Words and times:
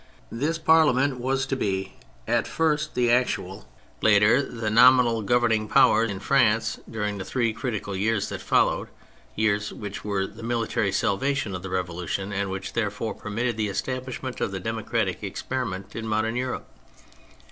This 0.31 0.57
Parliament 0.57 1.19
was 1.19 1.45
to 1.45 1.55
be 1.55 1.93
at 2.27 2.47
first 2.47 2.95
the 2.95 3.11
actual, 3.11 3.69
later 4.01 4.41
the 4.41 4.71
nominal 4.71 5.21
governing 5.21 5.67
power 5.67 6.03
in 6.03 6.19
France 6.19 6.79
during 6.89 7.19
the 7.19 7.23
three 7.23 7.53
critical 7.53 7.95
years 7.95 8.29
that 8.29 8.41
followed; 8.41 8.87
years 9.35 9.71
which 9.71 10.03
were 10.03 10.25
the 10.25 10.41
military 10.41 10.91
salvation 10.91 11.53
of 11.53 11.61
the 11.61 11.69
Revolution, 11.69 12.33
and 12.33 12.49
which 12.49 12.73
therefore 12.73 13.13
permitted 13.13 13.57
the 13.57 13.67
establishment 13.69 14.41
of 14.41 14.49
the 14.49 14.59
democratic 14.59 15.21
experi 15.21 15.69
ment 15.69 15.95
in 15.95 16.07
modern 16.07 16.35
Europe. 16.35 16.65